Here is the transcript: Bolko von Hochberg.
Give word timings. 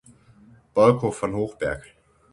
Bolko 0.75 1.11
von 1.11 1.35
Hochberg. 1.35 1.95